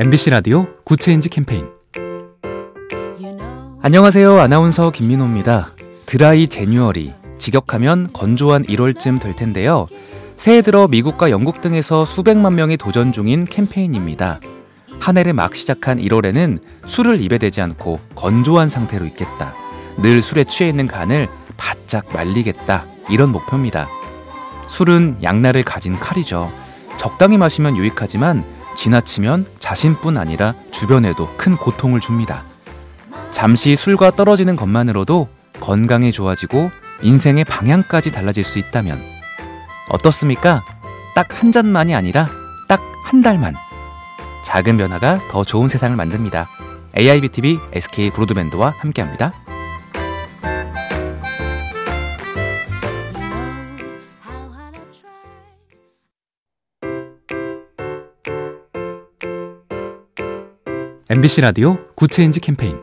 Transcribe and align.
MBC 0.00 0.30
라디오 0.30 0.68
Good 0.84 1.02
Change 1.02 1.28
캠페인 1.28 1.66
안녕하세요. 3.82 4.38
아나운서 4.38 4.92
김민호입니다. 4.92 5.72
Dry 6.06 6.46
January 6.46 7.12
직역하면 7.38 8.12
건조한 8.12 8.62
1월쯤 8.62 9.20
될 9.20 9.34
텐데요. 9.34 9.88
새해 10.36 10.62
들어 10.62 10.86
미국과 10.86 11.30
영국 11.30 11.62
등에서 11.62 12.04
수백만 12.04 12.54
명이 12.54 12.76
도전 12.76 13.12
중인 13.12 13.44
캠페인입니다. 13.46 14.38
한 15.00 15.18
해를 15.18 15.32
막 15.32 15.56
시작한 15.56 15.98
1월에는 15.98 16.60
술을 16.86 17.20
입에 17.20 17.38
대지 17.38 17.60
않고 17.60 17.98
건조한 18.14 18.68
상태로 18.68 19.04
있겠다. 19.06 19.52
늘 20.00 20.22
술에 20.22 20.44
취해 20.44 20.68
있는 20.68 20.86
간을 20.86 21.26
바짝 21.56 22.06
말리겠다. 22.14 22.86
이런 23.10 23.32
목표입니다. 23.32 23.88
술은 24.68 25.16
양날을 25.24 25.64
가진 25.64 25.94
칼이죠. 25.94 26.52
적당히 26.98 27.36
마시면 27.36 27.76
유익하지만 27.76 28.57
지나치면 28.78 29.46
자신뿐 29.58 30.16
아니라 30.16 30.54
주변에도 30.70 31.28
큰 31.36 31.56
고통을 31.56 32.00
줍니다. 32.00 32.44
잠시 33.32 33.74
술과 33.74 34.12
떨어지는 34.12 34.54
것만으로도 34.54 35.28
건강이 35.58 36.12
좋아지고 36.12 36.70
인생의 37.02 37.42
방향까지 37.44 38.12
달라질 38.12 38.44
수 38.44 38.60
있다면 38.60 39.00
어떻습니까? 39.90 40.62
딱 41.16 41.26
한 41.34 41.50
잔만이 41.50 41.92
아니라 41.96 42.28
딱 42.68 42.80
한 43.04 43.20
달만. 43.20 43.54
작은 44.44 44.76
변화가 44.76 45.28
더 45.30 45.42
좋은 45.42 45.66
세상을 45.68 45.96
만듭니다. 45.96 46.46
AIBTV 46.96 47.58
SK 47.72 48.10
브로드밴드와 48.10 48.74
함께합니다. 48.78 49.32
MBC 61.10 61.40
라디오 61.40 61.78
Good 61.94 62.12
Change 62.12 62.38
캠페인 62.40 62.76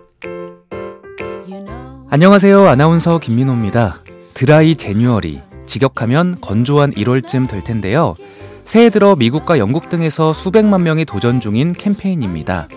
안녕하세요. 2.10 2.68
아나운서 2.68 3.20
김민호입니다. 3.20 4.02
Dry 4.34 4.74
January 4.74 5.44
직역하면 5.68 6.42
건조한 6.42 6.90
1월쯤 6.90 7.48
될 7.48 7.64
텐데요. 7.64 8.16
새해 8.64 8.90
들어 8.90 9.16
미국과 9.16 9.60
영국 9.60 9.92
등에서 9.92 10.34
수백만 10.34 10.82
명이 10.82 11.06
도전 11.06 11.40
중인 11.40 11.74
캠페인입니다. 11.74 12.68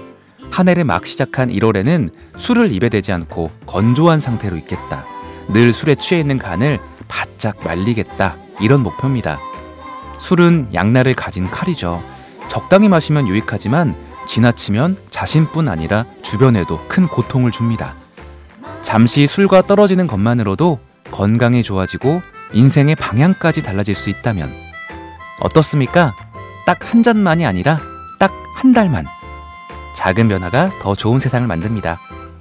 한 0.51 0.69
해를 0.69 0.85
막 0.85 1.07
시작한 1.07 1.49
1월에는 1.49 2.11
술을 2.37 2.71
입에 2.71 2.91
대지 2.91 3.13
않고 3.13 3.51
건조한 3.65 4.21
상태로 4.21 4.55
있겠다. 4.59 5.07
늘 5.49 5.73
술에 5.73 5.95
취해 5.95 6.21
있는 6.21 6.37
간을 6.37 6.79
바짝 7.09 7.57
말리겠다. 7.65 8.37
이런 8.61 8.83
목표입니다. 8.83 9.41
술은 10.19 10.69
양날을 10.75 11.15
가진 11.15 11.47
칼이죠. 11.47 12.03
적당히 12.49 12.91
마시면 12.91 13.29
유익하지만 13.29 14.09
지나치면 14.29 14.99
자신뿐 15.11 15.69
아니라 15.69 16.05
주변에도 16.23 16.87
큰 16.87 17.07
고통을 17.09 17.51
줍니다. 17.51 17.95
잠시 18.83 19.27
술과 19.27 19.63
떨어지는 19.63 20.07
것만으로도 20.07 20.79
건강이 21.11 21.63
좋아지고 21.63 22.21
인생의 22.53 22.95
방향까지 22.95 23.63
달라질 23.63 23.95
수 23.95 24.11
있다면 24.11 24.53
어떻습니까? 25.41 26.15
딱 26.67 26.79
한 26.85 27.03
잔만이 27.03 27.45
아니라 27.47 27.79
딱 28.21 28.31
한 28.59 28.73
달만. 28.73 29.07
작은 29.97 30.29
변화가 30.29 30.71
더 30.83 30.95
좋은 30.97 31.21
세상을 31.21 31.47
만듭니다. 31.47 31.99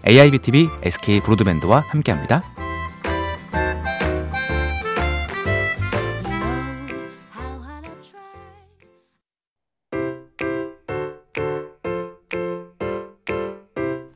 AIBTV 0.08 0.68
SK 0.82 1.22
브로드밴드와 1.22 1.84
함께합니다. 1.88 2.42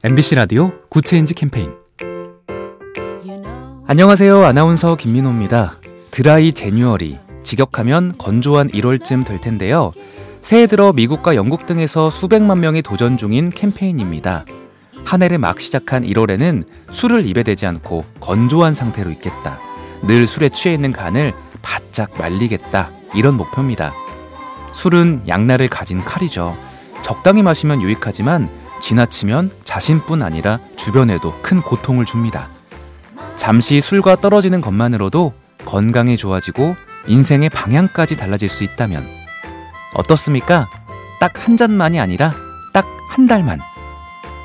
MBC 0.04 0.34
라디오 0.34 0.72
Good 0.90 1.08
Change 1.08 1.36
캠페인 1.36 1.76
안녕하세요. 3.86 4.44
아나운서 4.44 4.96
김민호입니다. 4.96 5.78
Dry 6.10 6.54
January 6.54 7.20
직역하면 7.44 8.18
건조한 8.18 8.68
1월쯤 8.70 9.28
될 9.28 9.40
텐데요. 9.40 9.92
새해 10.42 10.66
들어 10.66 10.92
미국과 10.92 11.36
영국 11.36 11.68
등에서 11.68 12.10
수백만 12.10 12.62
명이 12.62 12.82
도전 12.82 13.16
중인 13.16 13.52
캠페인입니다. 13.52 14.46
한 15.06 15.22
해를 15.22 15.38
막 15.38 15.60
시작한 15.60 16.04
1월에는 16.04 16.64
술을 16.92 17.28
입에 17.28 17.44
대지 17.44 17.68
않고 17.68 18.04
건조한 18.22 18.74
상태로 18.74 19.12
있겠다. 19.12 19.60
늘 20.02 20.26
술에 20.26 20.50
취해 20.50 20.74
있는 20.74 20.92
간을 20.92 21.32
바짝 21.62 22.12
말리겠다. 22.18 22.90
이런 23.14 23.38
목표입니다. 23.38 23.94
술은 24.74 25.26
양날을 25.28 25.68
가진 25.68 26.00
칼이죠. 26.00 26.58
적당히 27.04 27.44
마시면 27.44 27.84
유익하지만 27.84 28.61
지나치면 28.82 29.52
자신뿐 29.64 30.22
아니라 30.22 30.60
주변에도 30.76 31.40
큰 31.42 31.62
고통을 31.62 32.06
줍니다. 32.06 32.50
잠시 33.36 33.80
술과 33.80 34.18
떨어지는 34.18 34.60
것만으로도 34.62 35.34
건강이 35.66 36.18
좋아지고 36.18 36.76
인생의 37.08 37.50
방향까지 37.50 38.18
달라질 38.18 38.50
수 38.50 38.64
있다면 38.64 39.08
어떻습니까? 39.96 40.68
딱 41.20 41.32
한 41.36 41.56
잔만이 41.58 42.00
아니라 42.00 42.32
딱 42.74 42.86
한 43.12 43.28
달만. 43.28 43.60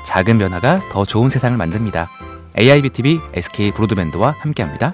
작은 0.05 0.37
변화가 0.37 0.81
더 0.91 1.05
좋은 1.05 1.29
세상을 1.29 1.57
만듭니다. 1.57 2.09
AIBTV 2.59 3.21
SK 3.33 3.71
브로드밴드와 3.71 4.35
함께합니다. 4.39 4.93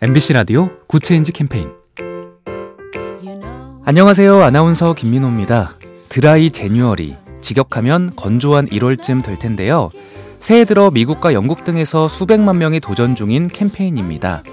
MBC 0.00 0.32
라디오 0.32 0.70
Good 0.86 1.04
Change 1.04 1.32
캠페인 1.32 1.72
안녕하세요. 3.84 4.44
아나운서 4.44 4.94
김민호입니다. 4.94 5.74
Dry 6.08 6.50
January 6.50 7.16
직역하면 7.40 8.14
건조한 8.14 8.66
1월쯤 8.66 9.24
될 9.24 9.40
텐데요. 9.40 9.90
새해 10.38 10.64
들어 10.64 10.92
미국과 10.92 11.32
영국 11.34 11.64
등에서 11.64 12.06
수백만 12.06 12.58
명이 12.58 12.78
도전 12.78 13.16
중인 13.16 13.48
캠페인입니다. 13.48 14.44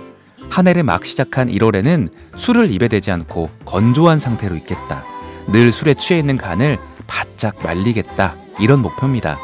한 0.49 0.67
해를 0.67 0.81
막 0.81 1.05
시작한 1.05 1.47
1월에는 1.47 2.09
술을 2.37 2.71
입에 2.71 2.87
대지 2.87 3.11
않고 3.11 3.51
건조한 3.65 4.17
상태로 4.17 4.55
있겠다. 4.55 5.03
늘 5.45 5.71
술에 5.71 5.93
취해 5.93 6.19
있는 6.19 6.37
간을 6.37 6.79
바짝 7.05 7.55
말리겠다. 7.63 8.35
이런 8.59 8.81
목표입니다. 8.81 9.37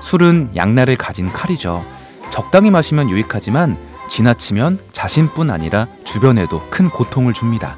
술은 0.00 0.52
양날을 0.56 0.96
가진 0.96 1.26
칼이죠. 1.26 1.84
적당히 2.30 2.70
마시면 2.70 3.10
유익하지만 3.10 3.87
지나치면 4.08 4.80
자신뿐 4.92 5.50
아니라 5.50 5.86
주변에도 6.04 6.68
큰 6.70 6.88
고통을 6.88 7.32
줍니다. 7.32 7.76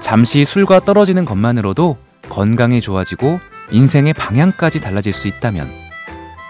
잠시 0.00 0.44
술과 0.44 0.80
떨어지는 0.80 1.24
것만으로도 1.24 1.96
건강이 2.28 2.80
좋아지고 2.80 3.38
인생의 3.70 4.12
방향까지 4.14 4.80
달라질 4.80 5.12
수 5.12 5.28
있다면 5.28 5.70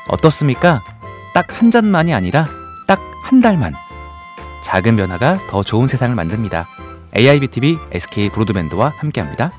어떻습니까? 0.08 0.82
딱 1.34 1.46
한 1.54 1.70
잔만이 1.70 2.14
아니라 2.14 2.46
딱 2.86 3.00
한 3.24 3.40
달만. 3.40 3.72
작은 4.62 4.96
변화가 4.96 5.46
더 5.48 5.62
좋은 5.62 5.88
세상을 5.88 6.14
만듭니다. 6.14 6.66
AIBTV 7.16 7.78
SK 7.90 8.28
브로드밴드와 8.28 8.92
함께합니다. 8.98 9.52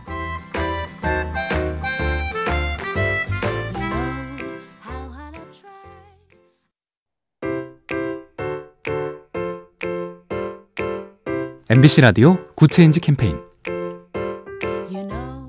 MBC 11.67 12.01
라디오 12.01 12.37
Good 12.53 12.72
Change 12.72 12.99
캠페인 12.99 13.39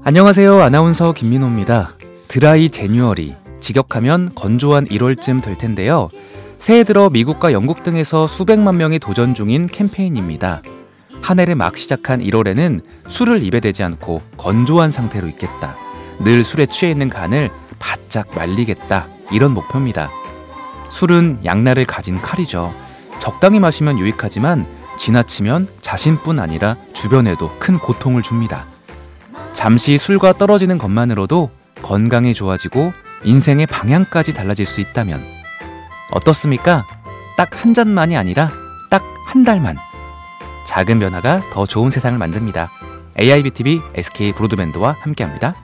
안녕하세요. 0.03 0.63
아나운서 0.63 1.13
김민호입니다. 1.13 1.93
Dry 2.29 2.71
January 2.71 3.35
직역하면 3.61 4.31
건조한 4.35 4.87
1월쯤 4.87 5.43
될 5.43 5.59
텐데요. 5.59 6.09
새해 6.57 6.85
들어 6.85 7.11
미국과 7.11 7.53
영국 7.53 7.85
등에서 7.85 8.27
수백만 8.27 8.79
명이 8.79 8.99
도전 8.99 9.35
중인 9.35 9.67
캠페인입니다. 9.67 10.63
한 11.21 11.39
해를 11.39 11.55
막 11.55 11.77
시작한 11.77 12.23
1월에는 12.23 12.81
술을 13.09 13.43
입에 13.43 13.61
대지 13.61 13.83
않고 13.83 14.23
건조한 14.39 14.91
상태로 14.91 15.29
있겠다. 15.29 15.77
늘 16.21 16.45
술에 16.45 16.65
취해 16.65 16.91
있는 16.93 17.11
간을 17.11 17.51
바짝 17.79 18.35
말리겠다. 18.35 19.09
이런 19.33 19.53
목표입니다. 19.53 20.11
술은 20.89 21.41
양날을 21.45 21.85
가진 21.85 22.17
칼이죠. 22.17 22.73
적당히 23.19 23.61
마시면 23.61 23.99
유익하지만 23.99 24.76
지나치면 24.97 25.69
자신뿐 25.81 26.39
아니라 26.41 26.77
주변에도 26.95 27.59
큰 27.59 27.79
고통을 27.79 28.23
줍니다. 28.23 28.67
잠시 29.53 29.99
술과 29.99 30.35
떨어지는 30.35 30.79
것만으로도 30.79 31.51
건강이 31.83 32.35
좋아지고 32.35 32.93
인생의 33.25 33.67
방향까지 33.67 34.35
달라질 34.35 34.67
수 34.67 34.81
있다면 34.81 35.23
어떻습니까? 36.13 36.85
딱 37.37 37.51
한 37.57 37.75
잔만이 37.75 38.17
아니라 38.17 38.49
딱 38.91 39.03
한 39.27 39.43
달만. 39.43 39.77
작은 40.67 41.01
변화가 41.01 41.51
더 41.53 41.67
좋은 41.67 41.91
세상을 41.91 42.17
만듭니다. 42.17 42.71
AIBTV 43.19 43.81
SK 43.95 44.33
브로드밴드와 44.33 44.97
함께합니다. 45.01 45.55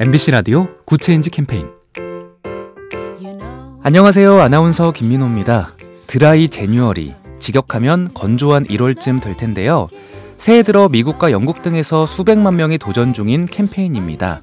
MBC 0.00 0.32
라디오 0.32 0.66
Good 0.86 1.04
Change 1.04 1.30
캠페인 1.30 1.70
안녕하세요. 3.84 4.40
아나운서 4.40 4.90
김민호입니다. 4.90 5.76
Dry 6.08 6.48
January 6.48 7.14
직역하면 7.38 8.12
건조한 8.12 8.64
1월쯤 8.64 9.22
될 9.22 9.36
텐데요. 9.36 9.86
새해 10.36 10.64
들어 10.64 10.88
미국과 10.88 11.30
영국 11.30 11.62
등에서 11.62 12.06
수백만 12.06 12.56
명이 12.56 12.78
도전 12.78 13.14
중인 13.14 13.46
캠페인입니다. 13.46 14.40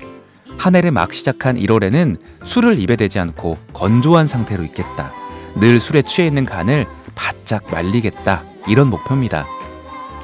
한 0.57 0.74
해를 0.74 0.92
막 0.92 1.12
시작한 1.12 1.57
1월에는 1.57 2.15
술을 2.45 2.80
입에 2.80 2.95
대지 2.95 3.19
않고 3.19 3.57
건조한 3.74 4.27
상태로 4.27 4.63
있겠다. 4.63 5.12
늘 5.56 5.81
술에 5.81 6.01
취해 6.04 6.27
있는 6.27 6.45
간을 6.45 6.86
바짝 7.13 7.65
말리겠다. 7.69 8.45
이런 8.69 8.89
목표입니다. 8.89 9.45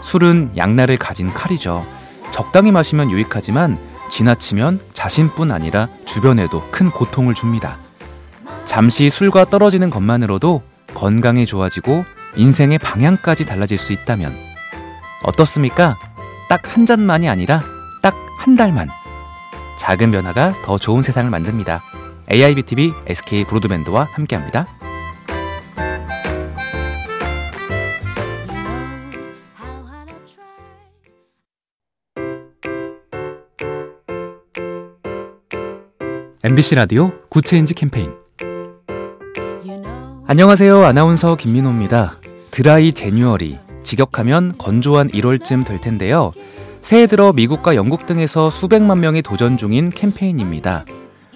술은 0.03 0.51
양날을 0.55 0.95
가진 0.97 1.27
칼이죠. 1.27 1.85
적당히 2.31 2.71
마시면 2.71 3.11
유익하지만 3.11 3.77
지나치면 4.09 4.79
자신뿐 4.93 5.51
아니라 5.51 5.87
주변에도 6.05 6.69
큰 6.71 6.89
고통을 6.89 7.33
줍니다. 7.33 7.77
잠시 8.65 9.09
술과 9.09 9.45
떨어지는 9.45 9.89
것만으로도 9.89 10.61
건강이 10.93 11.45
좋아지고 11.45 12.03
인생의 12.35 12.79
방향까지 12.79 13.45
달라질 13.45 13.77
수 13.77 13.93
있다면 13.93 14.35
어떻습니까? 15.23 15.95
딱 16.49 16.61
한 16.73 16.85
잔만이 16.85 17.27
아니라 17.27 17.61
딱 18.01 18.15
한 18.37 18.55
달만. 18.55 18.87
작은 19.77 20.11
변화가 20.11 20.53
더 20.63 20.77
좋은 20.77 21.01
세상을 21.01 21.29
만듭니다. 21.29 21.81
AIBTV 22.31 22.93
SK 23.07 23.43
브로드밴드와 23.45 24.07
함께합니다. 24.11 24.67
MBC 36.43 36.75
라디오 36.75 37.11
Good 37.29 37.47
Change 37.47 37.73
캠페인 37.73 38.13
안녕하세요. 40.27 40.85
아나운서 40.85 41.35
김민호입니다. 41.35 42.19
Dry 42.51 42.91
January 42.91 43.57
직역하면 43.81 44.53
건조한 44.59 45.07
1월쯤 45.07 45.65
될 45.65 45.81
텐데요. 45.81 46.31
새해 46.79 47.07
들어 47.07 47.33
미국과 47.33 47.75
영국 47.75 48.05
등에서 48.05 48.51
수백만 48.51 48.99
명이 48.99 49.23
도전 49.23 49.57
중인 49.57 49.89
캠페인입니다. 49.89 50.85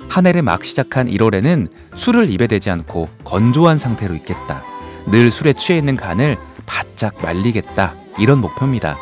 한 0.08 0.28
해를 0.28 0.44
막 0.44 0.64
시작한 0.64 1.08
1월에는 1.08 1.68
술을 1.96 2.30
입에 2.30 2.46
대지 2.46 2.70
않고 2.70 3.10
건조한 3.24 3.80
상태로 3.80 4.14
있겠다. 4.14 4.62
늘 5.08 5.32
술에 5.32 5.54
취해 5.54 5.80
있는 5.80 5.96
간을 5.96 6.38
바짝 6.68 7.16
말리겠다. 7.24 7.96
이런 8.20 8.40
목표입니다. 8.40 8.98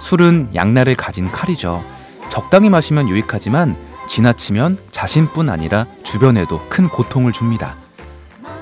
술은 0.00 0.50
양날을 0.54 0.96
가진 0.96 1.24
칼이죠. 1.24 1.82
적당히 2.28 2.68
마시면 2.68 3.08
유익하지만 3.08 3.93
지나치면 4.08 4.78
자신뿐 4.90 5.48
아니라 5.48 5.86
주변에도 6.02 6.68
큰 6.68 6.88
고통을 6.88 7.32
줍니다. 7.32 7.76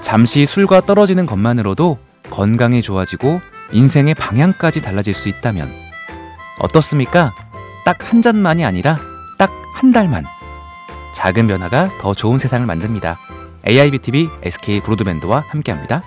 잠시 0.00 0.46
술과 0.46 0.82
떨어지는 0.82 1.26
것만으로도 1.26 1.98
건강이 2.30 2.82
좋아지고 2.82 3.40
인생의 3.72 4.14
방향까지 4.14 4.82
달라질 4.82 5.14
수 5.14 5.28
있다면 5.28 5.70
어떻습니까? 6.58 7.32
딱 7.84 7.98
한 8.04 8.22
잔만이 8.22 8.64
아니라 8.64 8.96
딱 9.38 9.50
한 9.74 9.90
달만. 9.90 10.24
작은 11.14 11.48
변화가 11.48 11.98
더 12.00 12.14
좋은 12.14 12.38
세상을 12.38 12.64
만듭니다. 12.66 13.18
AIBTV 13.66 14.28
SK 14.42 14.80
브로드밴드와 14.80 15.44
함께합니다. 15.48 16.02